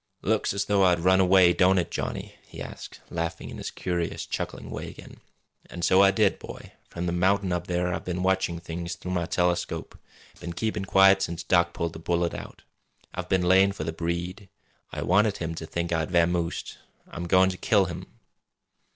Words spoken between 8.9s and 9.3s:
through my